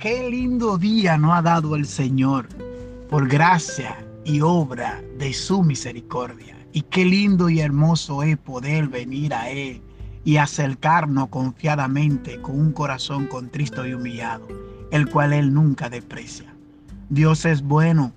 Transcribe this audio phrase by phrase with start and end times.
[0.00, 2.48] qué lindo día nos ha dado el Señor
[3.10, 6.56] por gracia y obra de su misericordia.
[6.72, 9.82] Y qué lindo y hermoso es poder venir a Él
[10.24, 14.48] y acercarnos confiadamente con un corazón contristo y humillado,
[14.90, 16.54] el cual Él nunca desprecia.
[17.10, 18.14] Dios es bueno,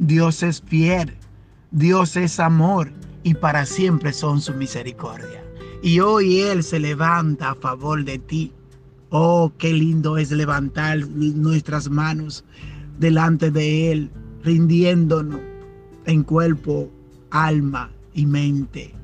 [0.00, 1.16] Dios es fiel,
[1.70, 2.92] Dios es amor
[3.22, 5.42] y para siempre son su misericordia.
[5.82, 8.52] Y hoy Él se levanta a favor de ti
[9.14, 12.46] Oh, qué lindo es levantar nuestras manos
[12.98, 14.10] delante de Él,
[14.42, 15.38] rindiéndonos
[16.06, 16.90] en cuerpo,
[17.30, 18.94] alma y mente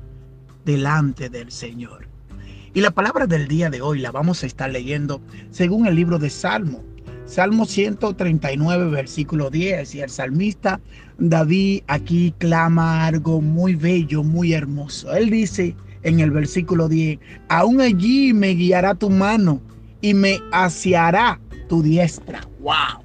[0.65, 2.07] delante del Señor.
[2.73, 6.17] Y la palabra del día de hoy la vamos a estar leyendo según el libro
[6.17, 6.83] de Salmo.
[7.27, 9.93] Salmo 139, versículo 10.
[9.93, 10.81] Y el salmista
[11.19, 15.13] David aquí clama algo muy bello, muy hermoso.
[15.13, 19.61] Él dice en el versículo 10, aún allí me guiará tu mano
[20.01, 22.47] y me aseará tu diestra.
[22.61, 23.03] ¡Wow!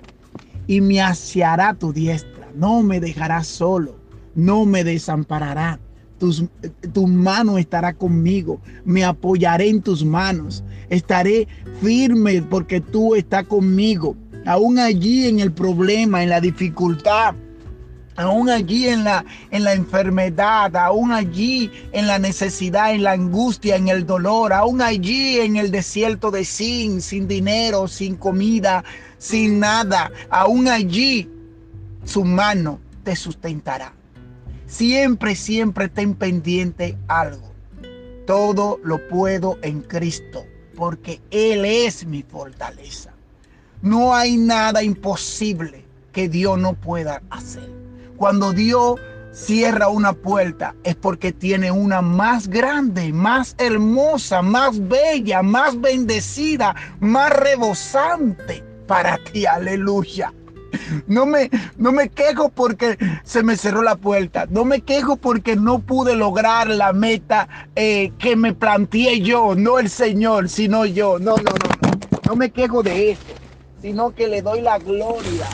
[0.67, 2.49] Y me aseará tu diestra.
[2.55, 3.99] No me dejará solo.
[4.35, 5.79] No me desamparará.
[6.19, 6.45] Tus,
[6.93, 8.61] tu mano estará conmigo.
[8.85, 10.65] Me apoyaré en tus manos.
[10.89, 11.49] Estaré
[11.81, 14.17] firme porque tú estás conmigo.
[14.47, 17.35] Aún allí en el problema, en la dificultad,
[18.17, 23.77] aún allí en la, en la enfermedad, aún allí en la necesidad, en la angustia,
[23.77, 28.85] en el dolor, aún allí en el desierto de sin, sin dinero, sin comida,
[29.19, 31.29] sin nada, aún allí
[32.05, 33.93] su mano te sustentará.
[34.67, 37.53] Siempre, siempre ten pendiente algo.
[38.27, 43.13] Todo lo puedo en Cristo, porque Él es mi fortaleza.
[43.83, 47.84] No hay nada imposible que Dios no pueda hacer.
[48.17, 49.01] Cuando Dios
[49.33, 56.75] cierra una puerta es porque tiene una más grande, más hermosa, más bella, más bendecida,
[57.01, 59.47] más rebosante para ti.
[59.47, 60.33] Aleluya.
[61.07, 64.47] No me, no me quejo porque se me cerró la puerta.
[64.51, 69.55] No me quejo porque no pude lograr la meta eh, que me planteé yo.
[69.55, 71.19] No el Señor, sino yo.
[71.19, 72.01] No, no, no, no.
[72.27, 73.23] No me quejo de eso.
[73.81, 75.47] Sino que le doy la gloria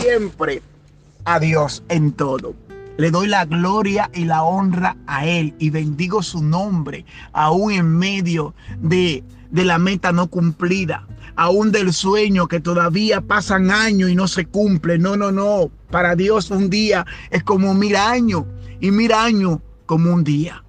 [0.00, 0.62] siempre
[1.24, 2.54] a Dios en todo.
[2.96, 7.96] Le doy la gloria y la honra a Él y bendigo su nombre, aún en
[7.96, 14.16] medio de, de la meta no cumplida, aún del sueño que todavía pasan años y
[14.16, 14.98] no se cumple.
[14.98, 15.70] No, no, no.
[15.90, 18.44] Para Dios un día es como mil años
[18.80, 20.64] y mil años como un día.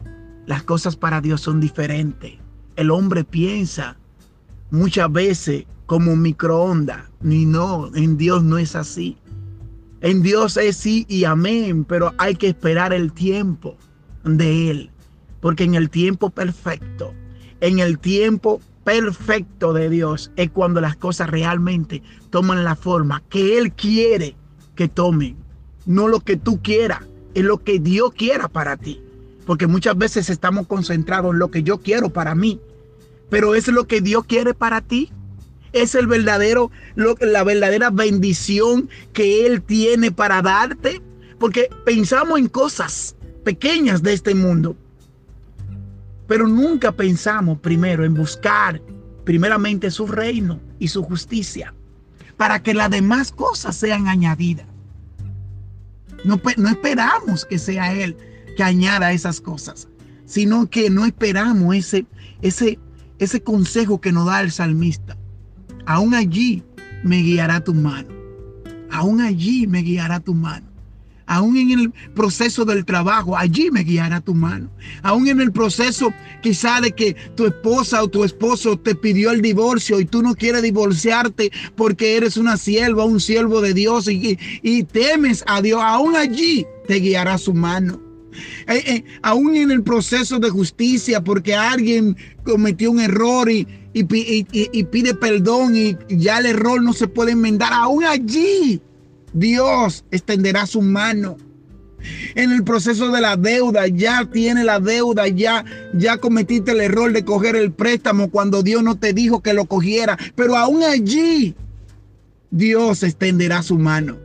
[0.46, 2.34] Las cosas para Dios son diferentes.
[2.76, 3.98] El hombre piensa
[4.72, 7.10] muchas veces como microondas.
[7.22, 9.18] Ni no, en Dios no es así.
[10.02, 13.76] En Dios es sí y amén, pero hay que esperar el tiempo
[14.24, 14.92] de Él.
[15.42, 17.14] Porque en el tiempo perfecto,
[17.60, 23.58] en el tiempo perfecto de Dios es cuando las cosas realmente toman la forma que
[23.58, 24.36] Él quiere
[24.76, 25.36] que tomen.
[25.86, 27.02] No lo que tú quieras,
[27.34, 29.02] es lo que Dios quiera para ti.
[29.46, 32.62] Porque muchas veces estamos concentrados en lo que yo quiero para mí.
[33.30, 35.12] Pero es lo que Dios quiere para ti
[35.74, 41.02] es el verdadero, la verdadera bendición que Él tiene para darte.
[41.40, 44.76] Porque pensamos en cosas pequeñas de este mundo.
[46.28, 48.82] Pero nunca pensamos primero en buscar
[49.24, 51.74] primeramente su reino y su justicia
[52.36, 54.66] para que las demás cosas sean añadidas.
[56.24, 58.16] No, no esperamos que sea Él
[58.56, 59.88] que añada esas cosas,
[60.26, 62.06] sino que no esperamos ese,
[62.42, 62.80] ese,
[63.20, 65.18] ese consejo que nos da el salmista
[65.90, 66.64] aún allí
[67.04, 68.10] me guiará tu mano.
[68.92, 70.68] Aún allí me guiará tu mano.
[71.26, 74.70] Aún en el proceso del trabajo, allí me guiará tu mano.
[75.02, 76.14] Aún en el proceso
[76.44, 80.36] quizá de que tu esposa o tu esposo te pidió el divorcio y tú no
[80.36, 85.82] quieres divorciarte porque eres una sierva, un siervo de Dios y, y temes a Dios,
[85.84, 88.09] aún allí te guiará su mano.
[88.68, 93.68] Eh, eh, aún en el proceso de justicia, porque alguien cometió un error y,
[94.84, 98.82] pide perdón y ya el error no se puede enmendar, aún allí
[99.34, 101.38] Dios extenderá su mano.
[102.36, 107.12] En el proceso de la deuda, ya tiene la deuda, ya, ya cometiste el error
[107.12, 111.56] de coger el préstamo cuando Dios no te dijo que lo cogiera, pero aún allí
[112.52, 114.18] Dios extenderá su mano.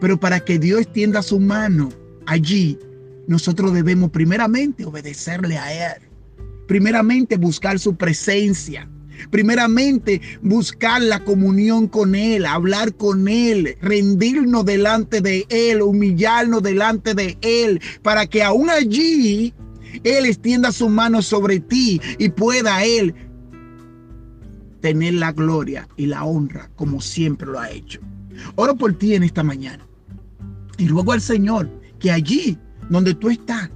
[0.00, 1.90] Pero para que Dios extienda su mano
[2.24, 2.78] allí,
[3.26, 6.02] nosotros debemos primeramente obedecerle a Él.
[6.66, 8.88] Primeramente buscar su presencia.
[9.30, 17.14] Primeramente buscar la comunión con Él, hablar con Él, rendirnos delante de Él, humillarnos delante
[17.14, 19.52] de Él, para que aún allí
[20.04, 23.14] Él extienda su mano sobre ti y pueda Él
[24.80, 28.00] tener la gloria y la honra como siempre lo ha hecho.
[28.54, 29.86] Oro por ti en esta mañana.
[30.78, 31.68] Y ruego al Señor
[31.98, 32.58] que allí
[32.90, 33.70] donde tú estás,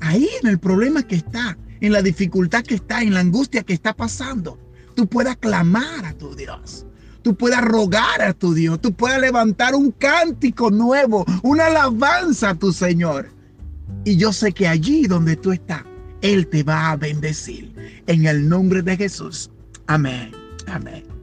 [0.00, 3.74] ahí en el problema que está, en la dificultad que está, en la angustia que
[3.74, 4.58] está pasando,
[4.94, 6.86] tú puedas clamar a tu Dios.
[7.22, 12.54] Tú puedas rogar a tu Dios, tú puedas levantar un cántico nuevo, una alabanza a
[12.54, 13.28] tu Señor.
[14.04, 15.82] Y yo sé que allí donde tú estás,
[16.22, 17.74] Él te va a bendecir.
[18.06, 19.50] En el nombre de Jesús.
[19.86, 20.32] Amén.
[20.68, 21.17] Amén.